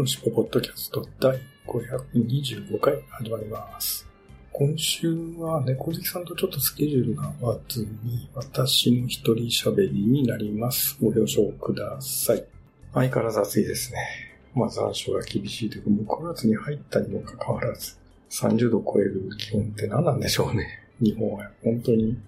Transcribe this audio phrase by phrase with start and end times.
[0.00, 4.08] 猫のしっぽポッドキャスト第525回始まります。
[4.50, 10.96] 今週は猫好きさんとちょっとスケジュールが合わずに私の一人喋りになります。
[11.02, 12.44] ご了承ください。
[12.94, 13.98] 相変わらず暑いですね。
[14.54, 17.98] まあ残暑が厳しいというか、もう9月に入ったにもかかわらず、
[18.30, 20.66] 30度を超える気温って何なんでしょうね。
[20.98, 22.18] 日本は本当に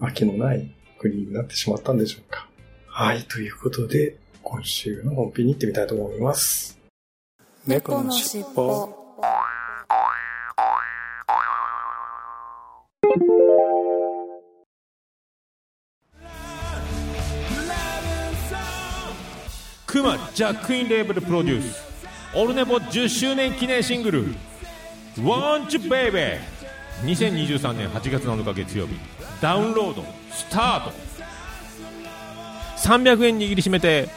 [0.00, 2.48] 秋のない国になってしまったんでしょうか。
[2.86, 6.81] はい、ということで、今週の本編に行ってみたいと思います。
[7.64, 8.88] 猫のしっぽ。
[19.86, 21.84] クマジャックインレーベルプロデュース。
[22.34, 24.34] オルネポ10周年記念シングル
[25.18, 26.40] 「Want You Baby」
[27.04, 28.98] 2023年8月7日月曜日。
[29.40, 30.92] ダウンロードスタート。
[32.78, 34.08] 300円握りしめて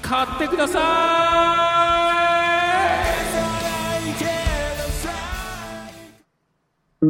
[0.00, 1.71] 買ってください!
[7.02, 7.08] は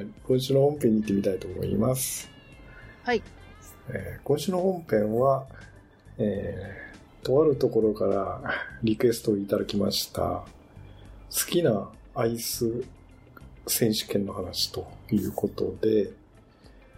[0.00, 2.30] い、今週の本編に行ってみたいと思います。
[3.02, 3.22] はい。
[3.90, 5.46] えー今週の本編は、
[6.16, 8.40] えーとあるところから
[8.82, 10.46] リクエストをいただきました、好
[11.46, 12.84] きなアイス
[13.66, 16.10] 選手権の話ということで、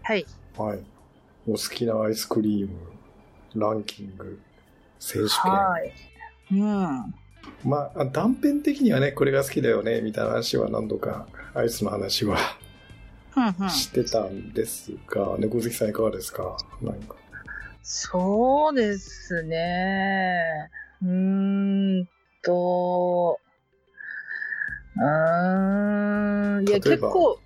[0.02, 0.24] はい。
[0.56, 0.78] はい。
[1.48, 2.76] お好きなアイスクリーム、
[3.60, 4.38] ランキング、
[5.00, 5.52] 選手権。
[5.52, 5.92] はい。
[6.52, 7.14] うん。
[7.64, 12.38] まあ、断片的にはね、これが好きだよね、みたいな話は何度か、アイスの話は。
[13.68, 16.56] してたんですが、猫好きさんいかがですか？
[16.80, 17.16] なんか。
[17.82, 20.70] そうですね。
[21.02, 22.08] うーん
[22.42, 23.38] と、
[24.96, 26.68] うーん。
[26.68, 27.38] いや、結構、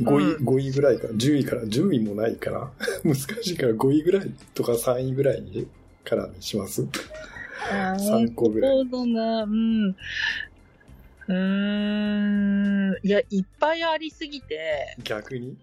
[0.00, 2.70] 5位、うん5位ぐらいから、10位から、10位もないから、
[3.04, 5.68] 難しいから5位ぐらいとか3位ぐらいに
[6.04, 6.86] からにします？
[7.70, 8.70] ?3 個ぐらい。
[8.72, 9.88] そうだな、うん。
[9.90, 12.96] うーん。
[13.02, 15.56] いや、いっぱいありすぎて、逆に？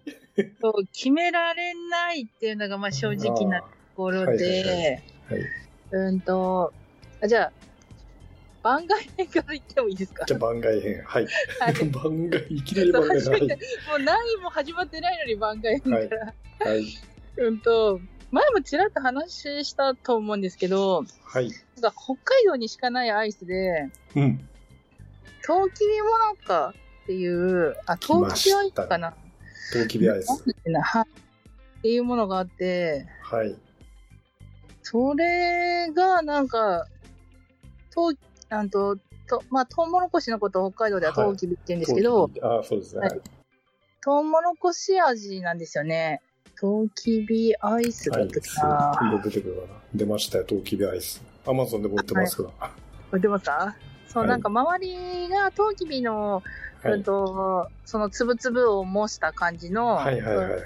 [0.60, 5.42] そう決められないっていうのが、まあ正直なところで、はい。
[5.92, 6.72] うんと、
[7.22, 7.52] あじゃあ、
[8.62, 10.24] 番外編から言ってもいいですか？
[10.26, 11.02] じゃあ番外編。
[11.04, 11.26] はい。
[11.60, 13.48] はい 番外、いきなり番外編。
[13.88, 16.34] もう何も始まってないのに番外編から。
[16.60, 16.76] はい。
[16.76, 16.84] はい。
[17.38, 21.50] うんと、前もちらっと話したと思うんですけど、はい。
[21.82, 24.48] なんか北海道にしかないアイスで、うん。
[25.44, 29.14] トウキビモナカっていう、あ、トウキビアイスかな
[29.72, 30.30] トウキビアイス。
[30.30, 31.08] はい。
[31.78, 33.56] っていうものがあって、はい。
[34.82, 36.86] それがなんか、
[37.90, 38.96] とんと、
[39.28, 43.00] と、まあ、トウモロコシのことを北海道ではトウキビって言うんですけど、トウキビああ、そうですね。
[43.00, 43.20] はい
[44.04, 46.22] トウモロコシ味なんですよね。
[46.60, 48.26] トウキビアイスだはい。
[48.26, 48.96] ったかな。
[48.98, 49.78] 今度出てくるかな。
[49.94, 51.22] 出ましたよ、トウキビアイス。
[51.46, 52.50] アマゾンでも売ってますが。
[53.10, 53.76] 売ってますか？
[54.08, 56.42] そう、はいなんか周りがトウキビの、
[56.82, 56.92] はい。
[56.94, 60.62] うんと、そのつぶつぶを模した感じの、はいはいはいはい。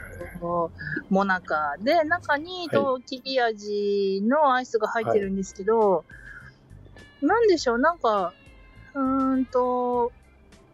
[1.11, 6.05] モナカで、中にトウキビ味のアイスが入ってるんですけど、
[7.21, 8.33] なんでしょう、なんか、
[8.95, 10.13] うーんと、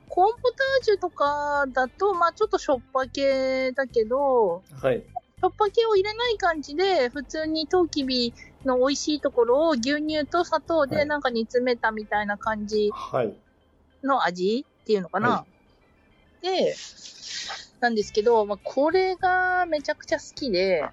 [0.08, 5.02] コーンポタージュとかだと、まあちょっとしょっぱ系だけど、はい。
[5.42, 8.32] しょっぱ系を入れない感じで、普通にトウキビ
[8.64, 13.34] の美味しいところを牛乳と砂糖はいでなんか煮詰めたみたいな感じはい。
[14.04, 15.47] の味っていうのかな、は
[16.42, 16.76] で、
[17.81, 20.84] なんですけど、まあ、これがめちゃくちゃ好きで、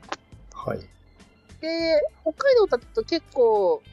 [0.56, 0.80] はい。
[1.62, 3.84] で、北海道だと結構、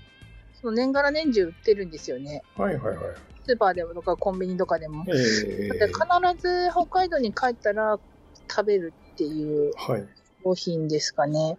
[0.58, 2.42] その年がら年中売ってるんですよね。
[2.56, 3.16] はいはいはい。
[3.44, 5.04] スーパーでもとかコンビニとかでも。
[5.06, 5.98] えで必
[6.38, 8.00] ず北海道に帰ったら
[8.50, 10.08] 食べるっていうー、はい。
[10.46, 11.58] 商品ですかね。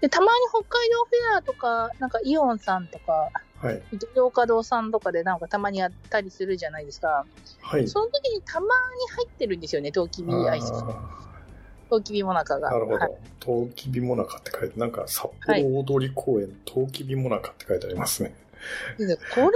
[0.00, 3.30] で、たまに北海道フェアとか、なんかイオンさんとか、
[3.60, 3.82] はい。
[4.14, 7.24] 洋華堂さんとかでなんかたまにやったりするじゃないですか。
[7.60, 7.88] はい。
[7.88, 8.70] その時にたまに
[9.16, 10.70] 入ってるんですよね、トウキビアイス。
[10.72, 11.14] あ
[11.90, 12.68] トウキビモナカが。
[12.68, 13.18] ーなるほはいど。
[13.40, 18.34] トウキビモナカって書いて、なんか札はい幌大通公園、トウキビモナカって書いてありますね。
[18.98, 19.52] でこれは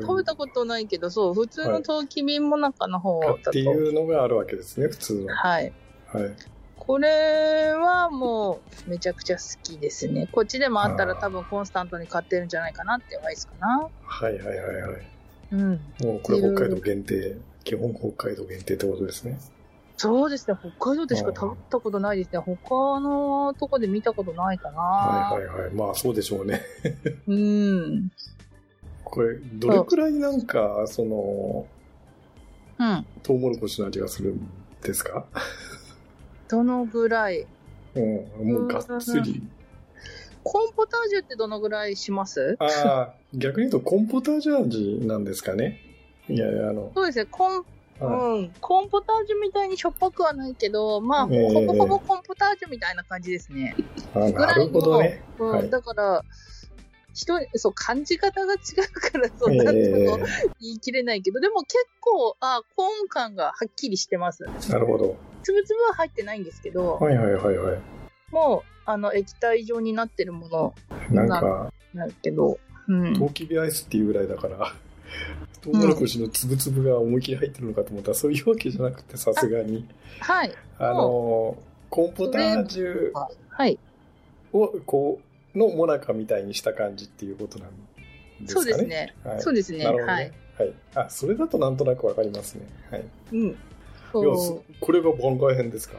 [0.00, 3.50] 食べたことないけど、そう、普通のトウキビモナカの方だと。
[3.50, 5.34] っていうのがあるわけですね、普通の。
[5.34, 5.72] はい。
[6.08, 6.34] はい。
[6.86, 10.28] これはもうめちゃくちゃ好きですね。
[10.30, 13.88] こっちでもあったら多分コンスタントに買ってるんじゃないかなっていうアイスかな。
[14.04, 15.02] はいはいはいはい。
[15.52, 15.70] うん。
[16.02, 19.38] もうこれ北海道限定、基本北海道限定ってことですね。
[19.96, 20.56] そうですね。
[20.78, 22.38] 北海道でしか食べたことないですね。
[22.38, 24.80] 他のとこで見たことないかな。
[24.80, 25.70] はいはいはい。
[25.72, 26.62] まあそうでしょうね。
[27.26, 28.12] うん。
[29.02, 31.66] これ、どれくらいなんか、その、
[32.78, 33.06] うん。
[33.22, 34.48] トウモロコシの味がするん
[34.82, 35.26] ですか？
[36.48, 37.46] どのぐらい？
[37.94, 39.42] うん、もうがっつり。
[40.44, 42.56] コーンポタージュってどのぐらいします？
[42.60, 45.80] ああ、逆に言うとコーンポタージュ味なんですかね。
[46.28, 47.24] いやいや、あの、そうですね。
[47.26, 47.64] コーン、
[47.98, 48.52] はうん。
[48.60, 53.74] コーンポタージュみたいにしょっぱくはないけど、まあ、ええほぼほぼコーンポタージュみたいな感じですね。
[53.78, 53.84] い
[54.14, 55.22] あなるほどね。
[55.38, 55.50] うん。
[55.50, 56.22] はいだから、
[57.14, 60.26] 人、そう、感じ方が違うから、そう、えなんと
[60.60, 64.44] 言い切れないけど、でも結構、あ、コーン感がはっきりしてます。
[64.68, 65.16] なるほど。
[65.46, 67.80] つぶつぶは入ってないんですけど、はいはいはいはい。
[68.32, 70.74] もう、あの、液体状になってるもの
[71.08, 72.58] なんか、なんだけど、
[72.88, 73.14] うん。
[73.16, 74.74] トウキビアイスっていうぐらいだから、
[75.62, 79.86] トウモロコシのつぶつぶが思いっきり入ってるのかと思ったら、そういうわけじゃなくて、さすがに。
[80.18, 80.52] はい。
[80.80, 81.56] あの、
[81.90, 83.12] コーンポタージュ
[83.48, 83.78] はい。
[84.52, 85.20] を、こ
[85.54, 87.68] う、のモナカみたいにした感じっていうことなん
[88.40, 88.62] ですかね。
[88.62, 89.14] そうですね。
[89.22, 89.84] はい、そうですね。
[89.84, 90.12] なるほどね。
[90.12, 90.32] はい。
[90.58, 90.74] はい。
[90.96, 92.66] あ、それだとなんとなくわかりますね。
[92.90, 93.04] はい。
[93.30, 93.56] うん。
[94.12, 95.98] そそこれが番外編ですか？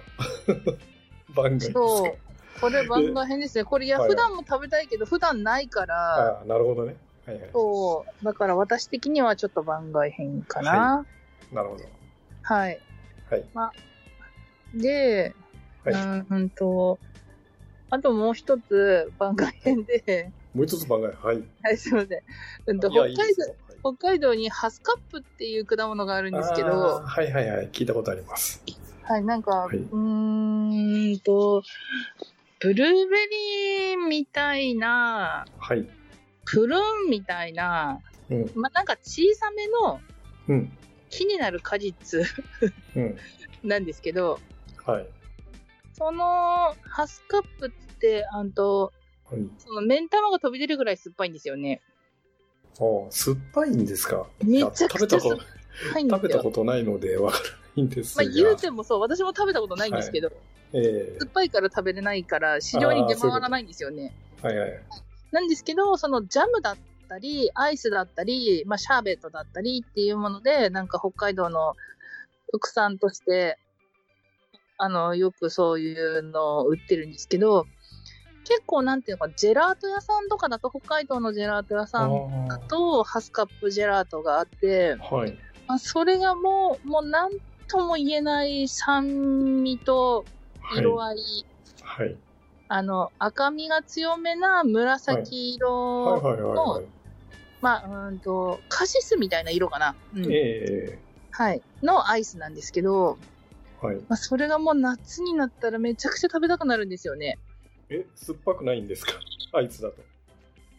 [1.35, 1.59] 番外う。
[1.59, 1.73] ですか？
[1.73, 2.17] そう。
[2.61, 3.63] これ番外編ですね。
[3.63, 6.95] これ、いや、はい普段も食べたいけど、普段ないから、ああ、なるほどね。
[7.25, 7.49] はいはい。
[7.53, 8.25] そう。
[8.25, 11.05] だから私的にはちょっと番外編かな。
[11.51, 11.83] なるほど。
[12.41, 12.79] はい。
[13.29, 14.81] はい。
[14.81, 15.35] で、
[15.83, 15.93] はい。
[15.93, 16.97] うんうんと、
[17.89, 21.13] あともう一つ番外編で、もう一つ番外。
[21.15, 21.43] はい。
[21.61, 22.21] はい、すいません。
[22.65, 23.23] うんと、北海道
[23.81, 27.69] 北海道にハスカップっていう果物があるんですけど、はいはいはい。
[27.69, 28.63] 聞いたことあります。
[29.03, 31.63] はい、なんか、はいうーんと、
[32.59, 33.27] ブルーベ
[33.93, 35.87] リーみたいな、はい。
[36.45, 38.51] プルーンみたいな、うん。
[38.55, 40.01] まあ、なんか小さめの
[40.49, 40.77] うん。
[41.09, 42.21] 木になる果実
[42.95, 43.17] うん。
[43.63, 44.39] なんですけど、
[44.85, 45.07] はい。
[45.93, 48.91] そのハスカップって、あんと、
[49.29, 49.41] はい。
[49.57, 51.81] その目ん玉が飛び出るぐらい酸っぱいんですよね。
[52.79, 54.27] お酸っぱいんですか？
[54.43, 55.39] めちゃくちゃいや食べたこと、酸っ
[55.93, 56.17] ぱいんですよ。
[56.17, 58.23] 食べたことないのでわからないんですが。
[58.23, 60.31] まあ言うてもそう、私も食べたことないんですけど、
[60.73, 64.13] ええ酸っぱいから食べれないから市場に出回らないんですよね。
[64.41, 64.83] はいはい。
[65.31, 66.77] なんですけど、そのジャムだっ
[67.09, 71.75] たり、アイスだったり、まあ、シャーベットだったりっていうもので、なんか北海道の
[72.51, 73.57] 特産として、
[74.77, 77.65] あの、よくそういうのを売ってるんですけど、
[78.47, 82.11] 結構なんていうのか、ジェラート屋さんとかだと、北海道のジェラート屋さん
[82.47, 85.31] だあと、ハスカップジェラートがあって、ーはい。
[85.67, 87.31] まあ、それがもう、もうなん
[87.67, 90.27] とも言えない酸味と
[90.61, 90.79] はい。
[90.79, 91.17] 色合い、
[91.81, 92.17] はい。
[92.69, 96.85] あの、赤みが強めな紫色はいはいはいはい。
[97.59, 99.97] まあ、うーんと、カシスみたいな色かな。
[100.13, 100.31] うん。
[100.31, 101.01] え
[101.31, 101.61] はい。
[101.83, 103.19] のアイスなんですけど、
[103.83, 103.97] えはい。
[104.07, 107.39] まあ、それがもう夏になったらめちゃくちゃ食べたくなるんですよね。
[107.89, 109.13] え、酸っぱくないんですか？
[109.53, 109.95] あいつだと。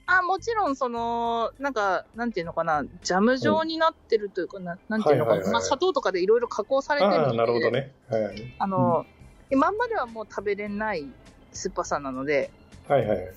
[0.06, 7.94] あ、もちろん、その、なんか、なんていうのかな、ジャム状になってるというか、ななんていうのかな、はいはいはいまあ、砂糖とかでいろいろ加工されてるので、なるほどね。
[8.08, 8.54] はい。
[8.58, 9.06] あの、
[9.50, 11.06] 今まではもう食べれない
[11.52, 12.50] 酸っぱさなので、
[12.86, 13.34] はいはい。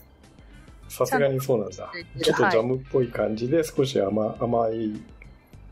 [0.87, 1.75] さすがにそうなんだ。
[1.75, 4.93] ちょっとジャムっぽい感じで少し甘甘い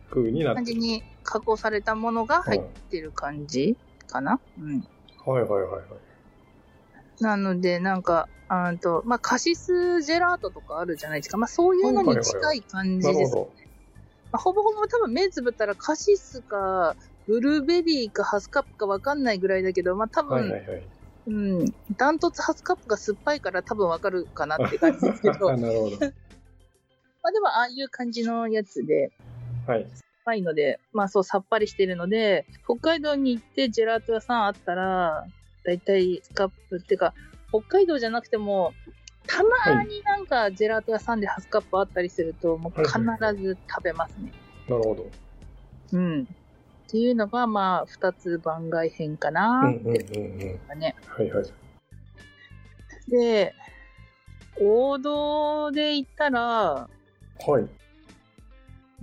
[0.10, 0.66] 風になってる。
[0.66, 3.78] 感じに加工されたものが入ってる感じ
[4.08, 4.40] かな？
[4.58, 4.86] うん。
[5.26, 5.84] はいはいはいはい。
[7.20, 11.38] なので、なんか、あんと、まあ、カシスジェラートとかあるじゃないですか。
[11.38, 13.20] まあ、そういうのに近い感じです。
[13.20, 13.54] なるほど。
[14.32, 16.96] まあ、ほぼほぼ多分目つぶったらカシスか、
[17.28, 20.84] ブルーベリーかハスカップかわかんないぐらいだけど、まあ、多分、はいはいはい。
[21.28, 25.98] うん、ダントツハスカップが酸っぱいから多分わかるかなって感じですけど、 なるほど。
[27.22, 29.12] あでもああいう感じのやつで、
[29.68, 29.86] はい。
[30.30, 35.26] ぱいので、まあそうさっぱりしてるので、北海道に行ってジェラート屋さんあったら、
[35.64, 37.14] だいたいスカップっていうか、
[37.50, 38.74] 北海道じゃなくても、
[39.28, 39.50] たま
[39.84, 42.90] になんかジェラート屋さんでハスカップあったりすると、もう必
[43.42, 44.32] ず食べますね。
[44.68, 45.12] なるほど。
[45.94, 46.24] うん。
[46.24, 49.94] っていうのが、まあ、二つ番外編かうな、んうんうん
[50.72, 50.80] うん。
[50.80, 50.96] ね。
[51.06, 51.46] はいはい。
[53.10, 53.54] で、
[54.60, 56.90] 王道で言ったら、は
[57.60, 57.62] い。
[57.62, 57.70] う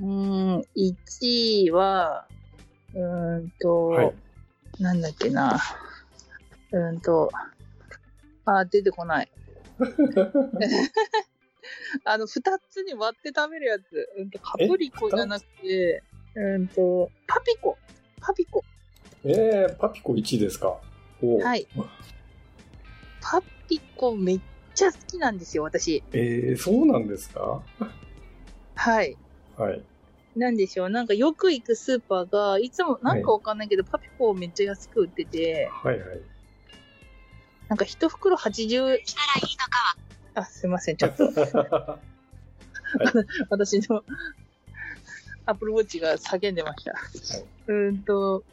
[0.00, 0.96] ーん、1
[1.64, 2.26] 位は、
[2.94, 4.14] うーんと、はい。
[4.80, 5.58] なんだっけな。
[6.72, 7.30] うーんと、
[8.44, 9.30] あ、出てこない。
[12.04, 14.08] あの、二つに割って食べるやつ。
[14.18, 16.02] うんと、カプリコじゃなくて、
[16.34, 17.76] うんと、パピコ。
[18.20, 18.62] パピコ。
[19.24, 20.78] えー、パピコ1位ですか？
[21.22, 21.66] おはい。
[23.20, 24.40] パピコめっ
[24.74, 26.02] ちゃ好きなんですよ、私。
[26.12, 27.62] えー、そうなんですか？
[28.74, 29.16] はい。
[29.56, 29.82] はい。
[30.36, 30.90] なんでしょう。
[30.90, 36.20] なんかよく行くスーパーが、いつもなんかわかんないけど、パピコをめっちゃ安く売ってて、はいはい。
[37.68, 39.00] なんか一袋80、
[40.34, 41.32] あ、すいません、ちょっと。
[43.50, 44.04] 私の
[45.46, 46.94] アップルウォッチが叫んでました。
[47.66, 48.44] うーんと、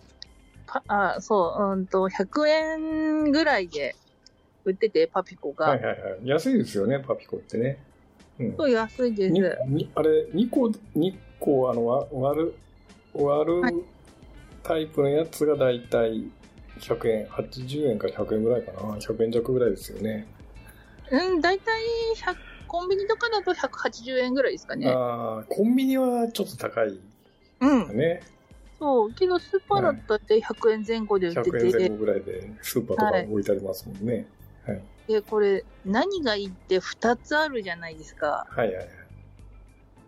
[0.66, 3.96] パあ、そう、うーんと、100円ぐらいで
[4.66, 5.68] 売ってて、パピコが。
[5.68, 6.28] はいはいはい。
[6.28, 7.78] 安いですよね、パピコってね。
[8.40, 8.58] うん。
[8.58, 9.58] そう安いです。
[9.96, 12.56] あれ、2個、2個、あの、わ割る、
[13.14, 13.84] 割はる
[14.64, 16.26] タイプのやつがだいたい
[16.80, 18.80] 100円、80円から100円ぐらいかな。
[18.98, 20.28] 100円弱ぐらいですよね。
[21.12, 21.84] うん、だいたい
[22.16, 22.36] 100、
[22.68, 24.88] コンビニとかだと180円ぐらいですかね。
[24.88, 27.00] ああ、コンビニはちょっと高い
[27.60, 27.98] うん。
[27.98, 28.22] ね。
[28.80, 29.14] そう。
[29.14, 34.28] けど、スーパーだったって100円前後で売って100円前て、後ぐらいでスーパーとか置いてありますもんね。
[34.66, 34.82] はい。
[35.08, 38.48] で、これ、何がいいって2つあるじゃないですか。
[38.50, 38.88] はいはいはい。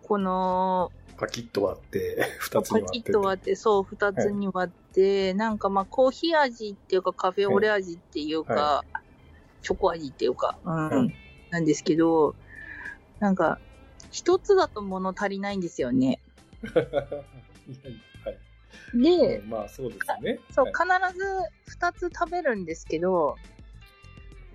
[0.02, 3.10] この、パキッと割って、 2つにパキ割ってて。
[3.10, 8.84] ッと割って、そう、二つに割って、なんかまあ、コーヒー味っていうか、カフェオレ味っていうか、は
[9.62, 11.14] チョコ味っていうか、うん、うん
[11.50, 12.34] なんですけど、
[13.18, 13.58] なんか、
[14.10, 16.20] 一つだと物足りないんですよね。
[16.74, 16.80] は
[18.94, 19.02] い。
[19.02, 20.40] で、うんまあそうですね。
[20.50, 21.24] そう、はい必ず
[21.66, 23.36] 二つ食べるんですけど、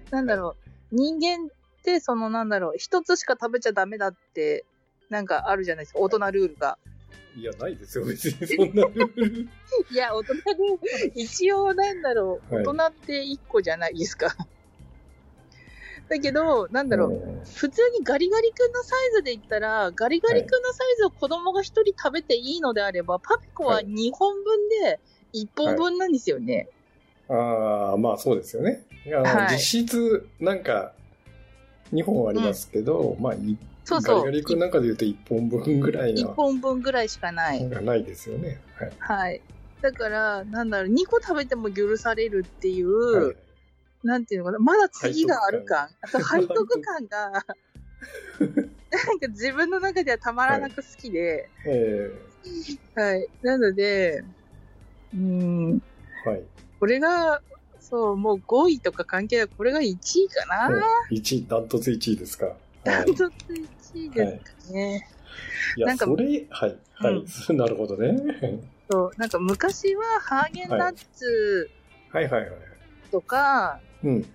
[0.10, 0.56] なんだろ
[0.92, 1.50] う、人間っ
[1.84, 4.66] て、そのなんだろう、一つしか食べちゃダメだって、
[5.12, 6.78] なんかあるじゃないですか、大人ルールが。
[7.36, 9.50] いや、ないですよ、別にそんなルール。
[9.92, 14.34] いや、大人ルール、一応なんだろう、はい大人って一個じゃないですか。
[16.08, 25.00] だけど、なんだろう、うん普通にガリガリ君のサイズで言ったら、ガリガリ君のサイズを子供が一人食べていいのであれば、パピコははい2本分で
[25.34, 26.70] 1本分なんですよね。
[27.28, 28.86] ああ、まあそうですよね。
[29.06, 30.94] いやはい実質、なんか、
[31.94, 33.58] 2本ありますけど、まあ、い
[33.92, 34.26] そうそう。
[34.26, 37.70] ガリガリ君の中で言うと1本分ぐらい1の本分ぐらいしかない。
[37.70, 38.60] がないですよね。
[38.76, 38.92] はい。
[39.00, 39.42] はい。
[39.82, 43.36] だから、なんだろう、2個食べても許されるっていう、はい
[44.04, 45.90] なんていうのかな、まだ次がある感。
[46.02, 52.12] あと背徳感が、 なんか自分の中ではたまらなく好きで、え
[52.96, 53.28] はい。
[53.44, 54.24] なので、
[55.14, 56.44] うーん、ーはい。
[56.80, 57.42] これが、
[57.80, 59.48] そう、もう5位とか関係ない。
[59.48, 60.70] これが1位かな、
[61.12, 62.48] 1位、ダントツ1位ですか。
[62.48, 63.06] はいダン。
[63.06, 63.30] トツ
[63.94, 65.08] 1位ですかね。
[65.78, 66.78] いや、なんかそれ、はい。
[66.94, 67.14] はい。
[67.16, 68.18] う なるほどね。
[68.90, 71.70] そう、なんか昔はハーゲンダッツ
[72.10, 72.52] はいはいはい。
[73.12, 74.34] とか、うん。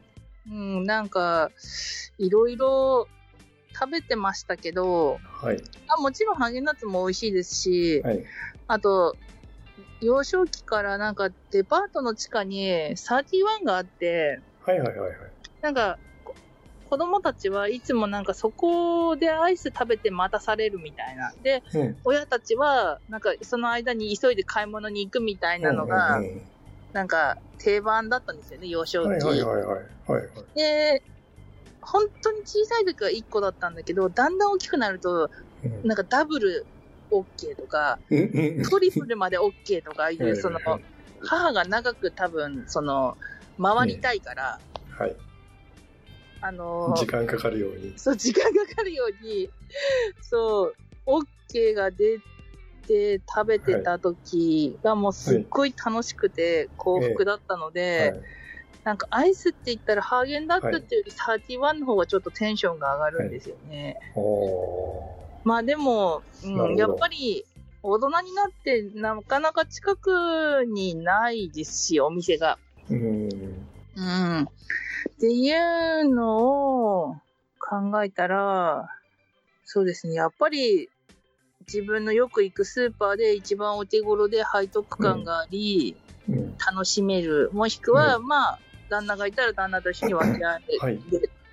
[0.48, 1.50] うん、なんか、
[2.18, 3.08] いろいろ
[3.74, 5.62] 食べてましたけど、はい。
[5.88, 8.24] あもちろんハーゲンダッツも美味しいですし、はい。
[8.68, 9.16] あと、
[10.00, 15.16] 幼少期からなんかデパートの地下に31があって、はいはいはいはい。
[15.60, 16.05] なんか、こ
[16.88, 21.32] 子供たちはいつもなんかそこでアイス食べて待たされるみたいな。
[21.42, 21.96] で、うん。
[22.04, 26.20] 親たちはなんかその間に急いで買い物に行くみたいなのが
[26.92, 29.08] なんか定番だったんですよね、幼少期。
[29.08, 29.64] はいはいはいはい。
[29.64, 30.24] はいはい。
[30.54, 31.02] で、
[31.80, 35.30] 本当に小さい時は1個だったんだけど、だんだん大きくなると、うん
[35.82, 36.64] なんかダブル
[37.10, 37.98] OK とか、
[38.70, 40.84] トリプルまで OK とかいう、その、はい
[41.20, 43.16] 母が長く多分、その、
[43.60, 44.60] 回りたいから、
[44.98, 45.16] はい。
[46.46, 47.92] あのー時間かかるように。
[47.96, 49.50] そう、時間かかるように、
[50.22, 50.74] そう、
[51.06, 52.18] OK が出
[52.86, 58.22] て食べてた時がもうすっごい楽しくて幸福だったので、はい
[58.86, 63.96] なんかアイスって言ったらハーゲンダッツっていうより31の方がちょっとテンションが上がるんですよね。
[64.14, 65.02] お
[65.42, 67.44] まあでも、うん、やっぱり
[67.82, 72.58] 大人になってなかなか近くにないですし、お店が。
[72.88, 73.55] ーうん。
[73.96, 74.42] うん。
[74.42, 74.46] っ
[75.18, 75.52] てい
[76.02, 77.14] うのを
[77.58, 78.88] 考えたら、
[79.64, 80.14] そうですね。
[80.14, 80.88] やっぱり
[81.60, 85.96] 自分のよく行くスーパーで一番お手頃で背徳感があり、
[86.28, 86.56] うん。
[86.58, 87.50] 楽しめる。
[87.52, 90.98] もしくは、まあ、旦那がいたら旦那と一緒に分け合えはい。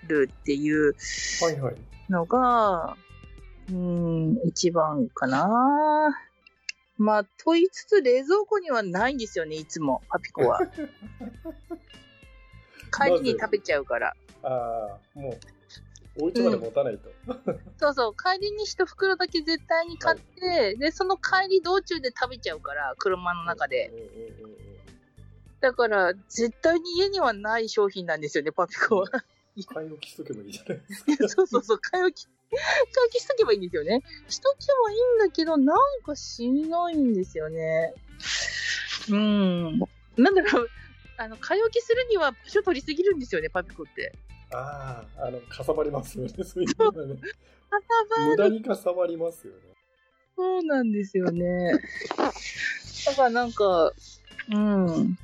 [0.07, 0.95] るっていう
[1.41, 1.75] はいはい。
[2.09, 2.95] のが、
[3.69, 5.47] うん、一番かな。
[6.97, 10.59] まあ、と言いつつ冷蔵庫にはないんですよね、いつも、パピコは。
[12.93, 14.15] 帰りに食べちゃうから。
[14.43, 15.29] ああ、も
[16.17, 17.09] う、お家まで持たないと。
[17.77, 23.89] そうそう、帰りに一袋だけ絶対に買って、で、その帰り道中で食べちゃうから、車の中で。
[23.89, 24.57] うんうんうんうん。
[25.59, 29.07] だから、絶対に家にはない商品なんですよね、パピコは。
[29.73, 31.29] 買い置きしとけばいいじゃないですか。
[31.29, 34.01] そうそうそう、買い置き、買い置きしとけばいいんですよね。
[34.27, 37.93] しとけばいいんだけど、なんかしないんですよね。
[39.09, 39.79] うん。
[40.17, 40.69] なんだろう、
[41.23, 44.13] あの、買い置きするには場所取りすぎるんですよね、パピコって。
[44.51, 46.43] ああ、あの、かさばりますよね。
[46.43, 47.15] そういうのがね。
[47.15, 48.29] かさばる。
[48.29, 49.59] 無駄にかさばりますよね。
[50.35, 51.73] そうなんですよね。
[53.05, 53.93] だからなんか、
[54.51, 55.17] うん、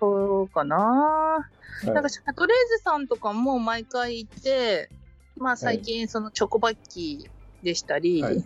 [0.00, 0.76] そうかな。
[0.76, 1.46] は
[1.82, 4.88] いなんかシャトレーゼさんとかも毎回行って、
[5.36, 8.44] まあ最近そのチョコバッキーでしたり、はい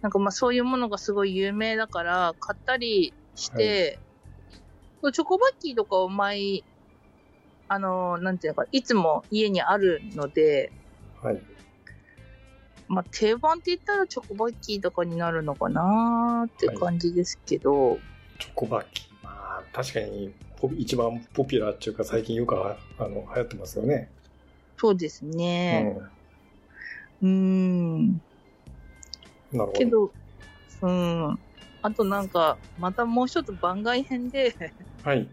[0.00, 3.98] なんかまあそういうものがすごい有名だから買ったりして、
[5.12, 6.64] チョコバッキーとかを毎、
[7.68, 10.72] あの、なんていうのか、いつも家にあるので、
[11.22, 11.40] はい。
[12.88, 17.98] まあ定番って言ったらチョコバッキーとかになるのかなーって感じですけど、
[18.38, 19.06] チョコバッキー。
[19.24, 24.10] まあ、確かにポ、一番ポピュラーっていうか、最近よくはあの流行ってますよね。
[24.76, 25.98] そうですね。
[27.22, 27.28] うーん。
[27.28, 28.22] うん。
[29.52, 29.72] なるほど。
[29.72, 30.12] けど、
[30.82, 31.38] うん。
[31.86, 34.56] あとなんか、またもう一つ番外編で、
[35.04, 35.30] はい。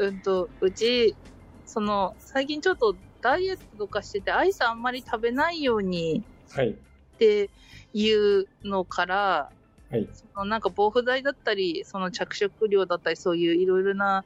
[0.00, 1.16] うんと、うち、
[1.64, 6.70] その、最近ちょっとダイエットとかしてて、アイスあんまり食べないようにはい。
[6.70, 6.74] っ
[7.16, 7.48] て
[7.92, 9.52] いうのから、
[9.88, 10.08] はい。
[10.12, 14.24] そのなんか防腐剤だったり、その着色料だったり、そういういろいろな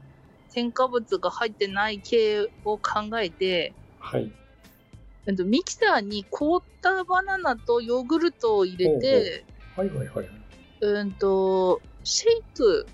[0.51, 4.33] 添加物が入ってない系を考えて、はい。
[5.45, 9.45] ミキサーに凍ったバナナとヨーグルトを入れて、
[9.77, 10.46] はいはいはい。
[10.81, 12.87] うんと、シェイク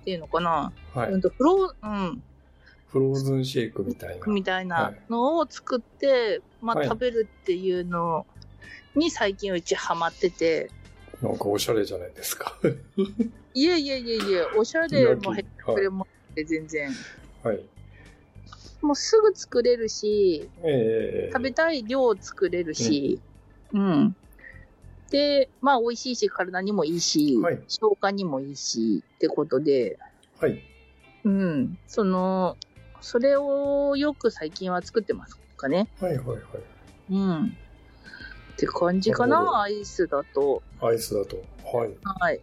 [0.00, 1.12] っていうのかな、はい。
[1.12, 2.22] うんと、フロー、うん、
[2.88, 4.26] フローズンシェイクみたいな。
[4.26, 8.26] みたいなのを作って、まあ、はい食べるっていうの
[8.94, 10.70] に最近うちハマってて、
[11.22, 12.56] なんかおしゃれじゃないですか。
[13.54, 16.90] いえいえいえいえ、おしゃれもへっはいくれもって全然。
[17.42, 17.60] はい。
[18.80, 23.20] もうすぐ作れるし、ええ食べたい量作れるし、
[23.72, 24.16] うん。
[25.10, 29.98] で、まあ美味しいし、体にもいいし、はい消化にもいいし、ってことで、
[30.40, 30.62] はい。
[31.24, 31.78] うん。
[31.86, 32.56] その、
[33.00, 35.88] それをよく最近は作ってますかね。
[36.00, 36.38] はいはいはい。
[37.10, 37.46] うん。
[37.46, 40.62] って感じかなな、アイスだと。
[40.80, 41.36] アイスだと。
[41.64, 41.94] はい。
[42.02, 42.40] はい。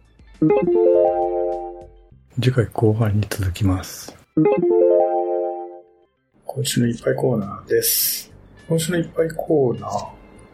[2.40, 4.16] 次回後半に続きます。
[6.44, 8.32] 今週のいっぱいコーナーです。
[8.68, 10.08] 今週のいっぱいコーナー、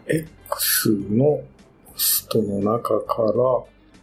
[0.06, 1.53] X のポ
[1.96, 3.30] ストの中から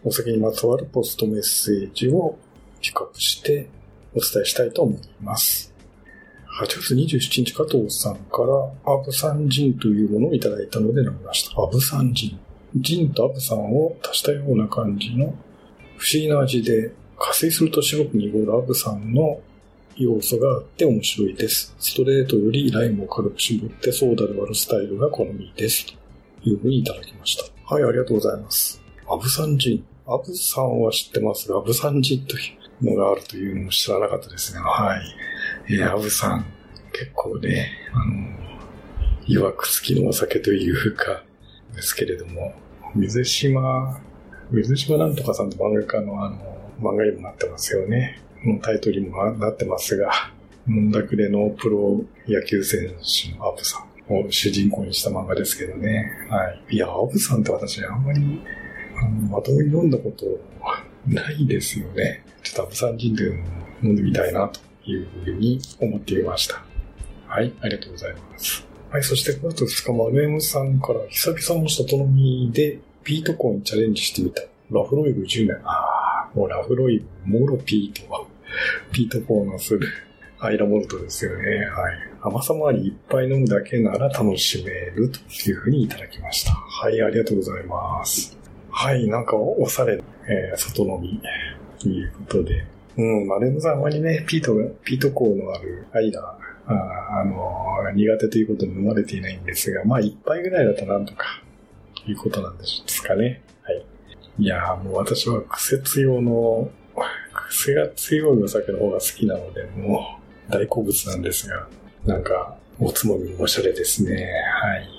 [0.04, 2.38] お酒にまつわるポストメッセージを
[2.82, 3.70] ピックアップして
[4.16, 5.74] お伝えしたいと思います。
[6.60, 11.62] 8月27日加藤さんからアブサンジンというものをいただいたので飲みました。
[11.62, 12.40] アブサンジン。
[12.76, 15.34] ジンとアブサンを足したような感じの
[15.98, 19.40] 不思議な味で、加水すると白く濁るアブさんの
[19.96, 21.76] 要素があって面白いです。
[21.80, 25.86] ストレートよりライムを軽く絞ってソーダで割るスタイルが好みです。
[25.86, 25.94] と
[26.50, 27.61] いうふうにいただきました。
[27.72, 28.82] はい、ありがとうございます。
[29.08, 29.86] アブサンジン。
[30.06, 32.40] アブさんは知ってますが、アブサンジンとい
[32.82, 34.60] うのがあるというのも知らなかったですね。
[34.60, 35.74] はい。
[35.74, 36.46] えー、アブさん、
[36.92, 41.24] 結構ね、あの、曰く付きのお酒というか、
[41.74, 42.54] ですけれども、
[42.94, 44.02] 水島
[44.52, 46.38] 水島なんとかさんと漫画家のあの、
[46.82, 48.20] 漫画にもなってますよね。
[48.44, 50.12] のタイトルにもなってますが、
[50.68, 56.12] 飲んだくれのプロ野球選手のアブさんを主人公にした漫画ですけどね。
[56.30, 56.76] はい。
[56.76, 58.42] いや、アブさんって私あんまり、
[58.98, 60.26] あの、まともに飲んだこと
[61.08, 62.24] ないですよね。
[62.44, 63.46] ちょっとアブさん人というのを
[63.84, 66.64] 飲んでみたいなというふうに思っていました。
[67.28, 68.68] はい、ありがとうございます。
[68.90, 74.42] はい、そして9月2日、マルエムさんから久々の外飲みでピートコーンにチャレンジしてみた。
[74.70, 75.58] ラフロイグ10年。
[75.64, 78.26] ああ、もうラフロイグ、モロピートは、
[78.92, 79.88] ピートコーンのする
[80.40, 81.66] アイラモルトですよね。
[81.66, 82.11] はい。
[82.24, 86.54] 甘さもあり、いっぱい飲むだけなら楽しめるというふうにいただきました。
[86.54, 88.38] はい、ありがとうございます。
[88.70, 91.20] はい、なんか、おされ、えー、外飲み、
[91.80, 92.66] ということで。
[92.98, 94.54] うん、マレムさんあまりね、ピート、
[94.84, 101.44] ピートコーのあるアイラ、ああのー苦手ということに飲まれていないんですが、まあ一杯ぐらいだとなんとか、
[102.06, 103.42] いうことなんですかね。
[103.64, 103.86] はい。
[104.40, 106.70] いやもう私は癖強の、
[107.50, 111.68] 癖が強いお酒の方が好きなので、もう大好物なんですが、
[112.06, 114.28] なんか、おつまみもおしゃれですね。
[114.62, 114.90] はい。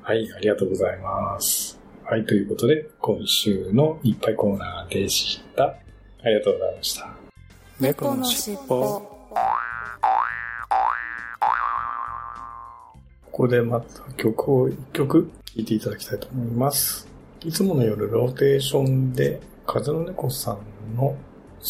[0.00, 1.78] はい、ありがとうございます。
[2.04, 5.64] はい、ということで、今週のいっぱいコーナーでした。
[5.64, 7.10] ありがとうございました。
[7.78, 9.16] 猫のしっぽ
[13.30, 17.06] ここでまた曲を一曲聴いていただきたいと思います。
[17.44, 21.14] いつもの夜ローテーションで風の猫さんの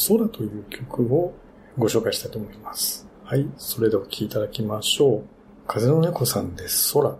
[0.09, 1.35] 空という曲を
[1.77, 3.06] ご紹介したいと思います。
[3.29, 5.23] はい、それでお聴いていただきましょう。
[5.67, 7.17] 風の猫さんです空。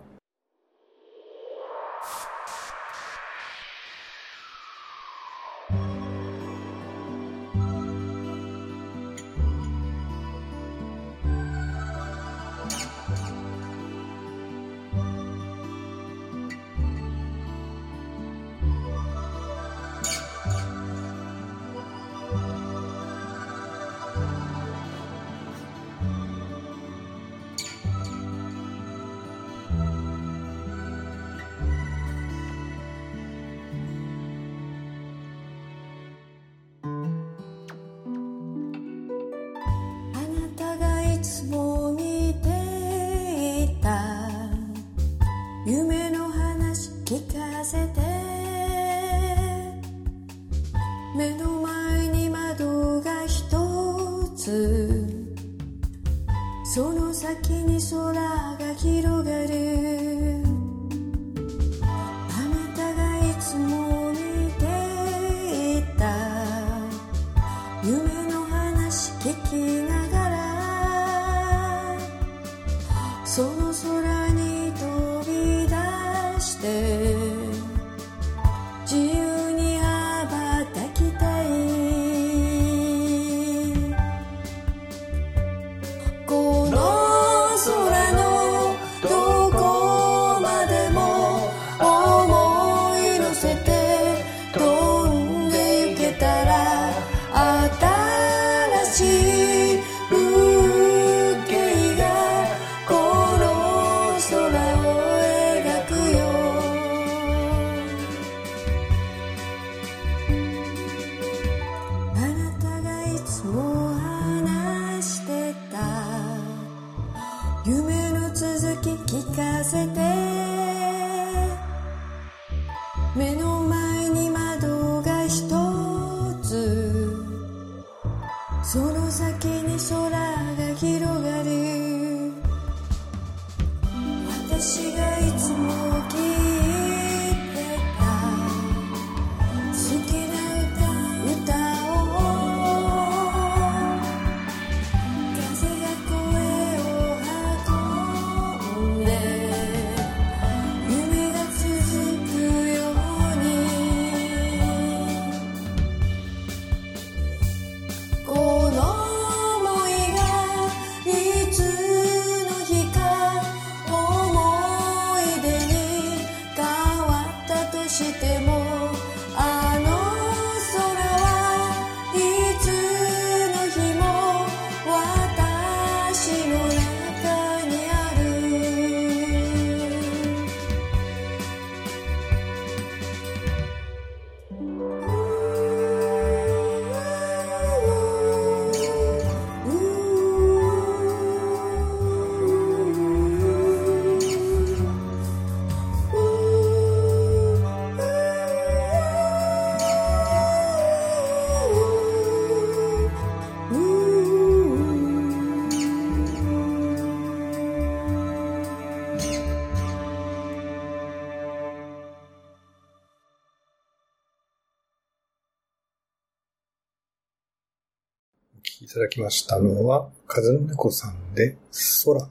[218.97, 221.55] ただきましたのは、風の猫さんで
[222.03, 222.27] 空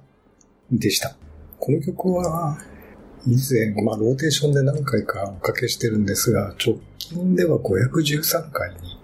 [0.73, 1.17] でした。
[1.61, 2.59] この曲は、
[3.25, 8.99] 以前、まあ、ローテーションで何回かおかけしてるんですが、直近では513回に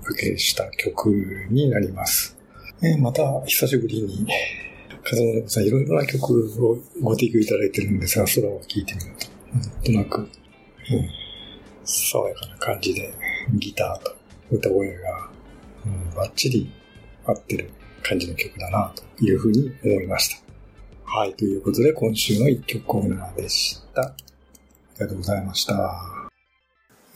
[0.00, 1.10] おかけした曲
[1.50, 2.38] になります。
[2.82, 4.26] えーまた、久しぶりに、
[5.02, 6.24] 風の猫さんいろいろな曲
[6.64, 10.28] をご提供いただいてるんですが、空を聴いてみると、なんとなく、うん
[11.82, 13.12] 爽やかな感じで、
[13.54, 14.16] ギターと
[14.52, 15.30] 歌声が
[15.86, 16.70] うん、バッチリ
[17.30, 17.70] 合ってる
[18.02, 20.42] 感じの曲だな、というふうに思いました。
[21.04, 24.02] はい、ということで今週の一曲コーナーでした。
[24.02, 24.14] あ
[24.94, 26.30] りがとうございました。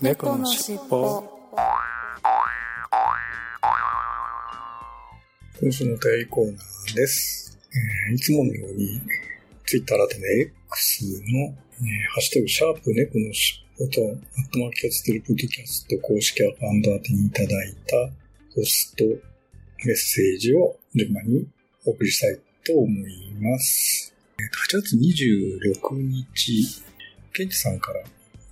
[0.01, 1.23] 猫のしっぽ
[5.61, 7.57] 今週のお便りコーナーです。
[8.09, 9.01] えーいつものように、
[9.65, 10.29] ツイッター改め
[10.69, 11.55] X の、えー
[12.11, 14.17] ハッシュタグ、シャープ猫のしっぽと、アッ
[14.53, 18.11] トマークキャットテイルポッドキャスト公式アカウント宛てにいただいた
[18.55, 19.05] ポスト、
[19.87, 21.47] メッセージを順番に
[21.87, 24.15] お送りしたいと思います。
[24.39, 26.83] 8月26日、
[27.33, 28.01] ケンチさんから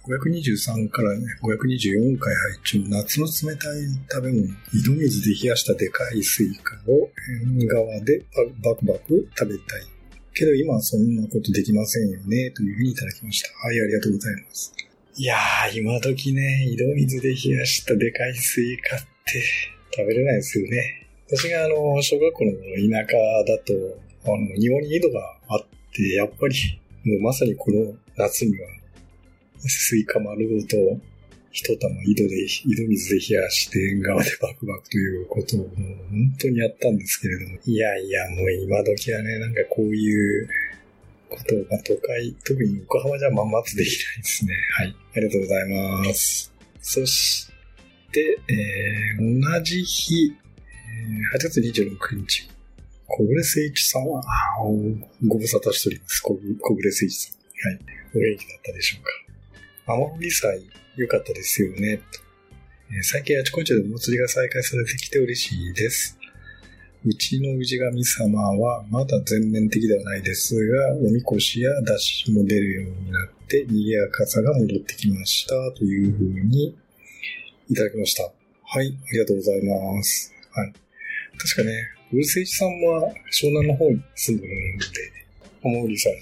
[0.05, 7.09] 523から、ね、524回配置夏の冷たい食べ物、井戸水で冷やしたでかいスイカを
[7.59, 8.25] 縁側で
[8.63, 9.83] バクバク食べたい。
[10.35, 13.49] けど今はそんなことできませんよね、というふうにいただきました。
[13.67, 14.75] はい、ありがとうございます。
[15.17, 19.43] いやー、今時ね、井戸水で冷やしたでかいスイカって
[19.95, 21.02] 食べれないですよね。
[21.35, 23.17] 私があの、小学校の田舎
[23.49, 23.73] だと、
[24.27, 26.55] あの、庭に井戸があって、やっぱり、
[27.05, 28.69] もうまさにこの夏には
[29.59, 30.77] スイカ丸ごと
[31.51, 35.69] 一玉井戸で、井戸水で冷やして縁側でバクバクということをもう
[36.11, 37.59] 本当にやったんですけれども。
[37.65, 40.49] いやいや、もう今時はね、なんかこういう
[41.31, 44.55] ことが都会、特に横浜じゃまんまつできないですね。
[44.77, 44.97] はい。
[45.17, 45.69] ありがとうござい
[46.05, 46.53] ます。
[46.83, 47.49] そし
[48.13, 50.37] て、えー、同じ日、
[51.03, 52.49] 8月26日、
[53.09, 56.21] 小暮誠一さんは、あーご無沙汰しております。
[56.21, 57.71] 小暮誠一さん。
[57.71, 57.81] はい。
[58.15, 59.95] お元気だったでしょうか。
[59.95, 62.01] 雨漏り祭、良かったですよね。
[62.95, 66.19] え最近あちこちでお祭りが再開されてきて嬉しいです。
[67.05, 75.73] うちの氏神様はまだ全面的ではないですが、おみこしや出しも出るようになって、賑やかさが戻ってきました。
[75.73, 76.77] というふうに
[77.69, 78.23] いただきました。
[78.65, 80.33] はい、ありがとうございます。
[80.53, 80.73] はい。
[81.39, 81.73] 確かね、
[82.13, 84.87] ウルセイチさんは湘南の方に住んでるので、
[85.63, 86.13] おもりさん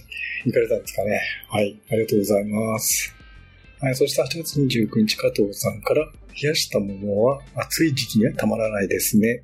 [0.44, 1.20] 行かれたんですかね。
[1.48, 3.14] はい、ありがとうございます。
[3.80, 6.04] はい、そして8月29日、加藤さんから、
[6.40, 9.42] 冷やした桃は暑い時期にはたまらないですね。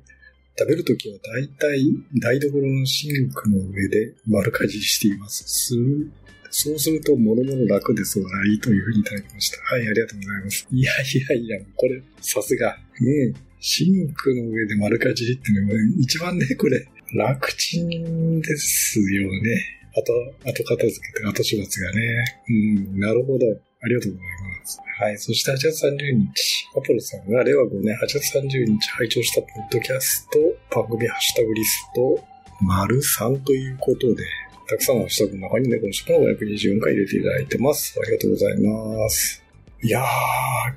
[0.57, 1.85] 食べるときは大体
[2.19, 5.43] 台所のシンクの上で丸かじりしています。
[5.45, 6.11] する
[6.49, 9.61] そうすると、もろもろ楽です笑いというふうにいただきました。
[9.63, 10.67] はい、ありがとうございます。
[10.71, 10.95] いやい
[11.29, 12.77] やいや、これ、さすが。
[13.01, 19.77] ねえシンクの上で丸かじりっていうのは、一番ね、これ、楽ちんですよね。
[19.97, 20.13] あと、
[20.49, 22.23] 後片付けと後始末がね。
[22.49, 22.53] う
[22.97, 23.45] ん、なるほど。
[23.81, 24.27] ありがとうござい
[24.59, 24.79] ます。
[24.99, 25.17] はい。
[25.17, 30.39] そして8月30日、アポロさんが令和5年8月30日拝聴したポッドキャスト
[30.81, 32.23] 番組ハッシュタグリスト、
[32.61, 34.23] 丸3ということで、
[34.67, 37.99] たくさんのハッシュタグの中に猫の人の524回入れていただいてます。
[37.99, 39.43] ありがとうございます。
[39.81, 40.05] いやー、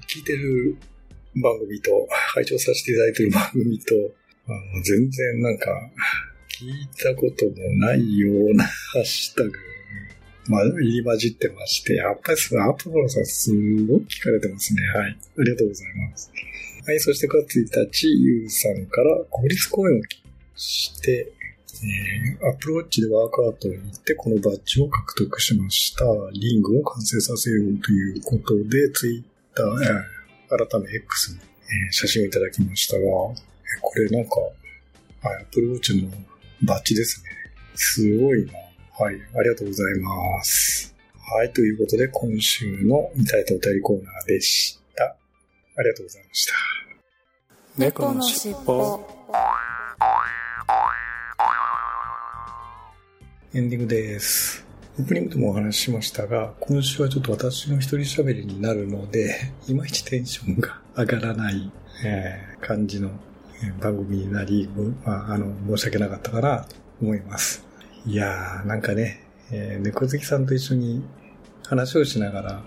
[0.06, 0.76] 聞いてる
[1.36, 1.90] 番組と、
[2.34, 3.94] 拝聴させていただいている番組と、
[4.46, 5.70] あの全然なんか、
[6.48, 9.52] 聞いたこともないようなハッシュタグ、
[10.48, 13.52] まあ、入り混じってまして、やっぱりそのアポロさんす
[13.86, 14.82] ごく聞かれてますね。
[14.88, 15.18] はい。
[15.38, 16.32] ありがとうございます。
[16.86, 20.02] はい、そして9月1日、ゆうさんから国立公園を
[20.56, 21.32] して、
[21.82, 26.04] えー、アプルウォッチでワークアウトに行って、このバッジを獲得しました。
[26.32, 30.19] リングを完成させようということで、ツイッタ、ー
[30.50, 33.06] 改め X に、えー写真をいただきましたが、えー
[33.80, 34.40] これなんか、
[35.22, 36.10] はいアップルウォッチの
[36.62, 37.30] バッジですね。
[37.74, 38.52] すごいな。
[38.98, 40.94] はい、ありがとうございます。
[41.16, 45.04] はい、ということで、今週のいただいたお便りコーナーでした。
[45.04, 46.54] ありがとうございました。
[47.78, 49.00] 猫のしっぽ
[53.54, 54.69] エンディングです。
[55.00, 59.34] オープニングでもお話ししましたが、今週はちょっと私の一人喋りになるので、
[59.66, 61.72] いまいちテンションが上がらない、
[62.04, 63.10] えー感じの
[63.62, 67.64] えー番組になり、ごまあ、あの、申し訳なかったかなと思います。
[68.04, 71.02] いやー、なんかね、えー猫好きさんと一緒に
[71.64, 72.62] 話をしながら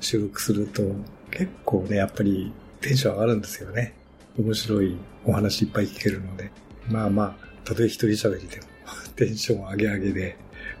[0.00, 0.82] 収録すると、
[1.30, 3.94] 結構ね、やっぱりテンション上がるんですよね。
[4.38, 6.50] 面白いお話いっぱい聞けるので。
[6.86, 8.64] まあまあ、たとえ一人喋りでも、
[9.16, 10.36] テンション上げ上げで、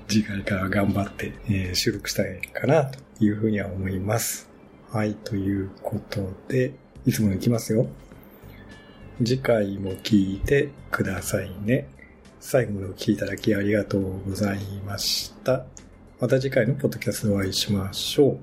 [0.08, 4.48] 次回から頑張って、えー収録したいかなというふうには思います。
[4.90, 6.72] はい、ということで、
[7.04, 7.86] いつものいきますよ。
[9.18, 11.88] 次回も聞いてくださいね。
[12.40, 15.66] 最後までお聞きいただきありがとうございました。
[16.20, 18.38] また次回のポッドキャストでお会いしましょう。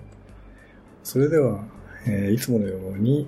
[1.04, 1.65] それでは、
[2.06, 3.28] えーいつものように、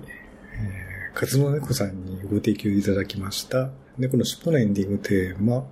[0.52, 5.66] えー、カズノネコさんにご提供いただきました、猫の尻尾のエンディングテーマ、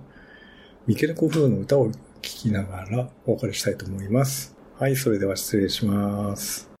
[0.85, 4.55] 三毛猫風の歌を聞きながらお別れしたいと思います。
[4.79, 6.76] はい、それでは失礼します。